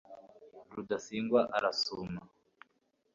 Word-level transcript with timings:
rudasingwa 0.73 1.41
arasuma 1.57 2.19